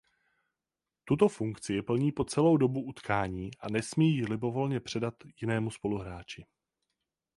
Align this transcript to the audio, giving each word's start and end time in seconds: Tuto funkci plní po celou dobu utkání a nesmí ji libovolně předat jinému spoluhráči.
Tuto 1.03 1.27
funkci 1.29 1.81
plní 1.81 2.11
po 2.11 2.23
celou 2.25 2.57
dobu 2.57 2.81
utkání 2.83 3.49
a 3.59 3.69
nesmí 3.71 4.11
ji 4.15 4.25
libovolně 4.25 4.79
předat 4.79 5.13
jinému 5.41 5.71
spoluhráči. 5.71 6.45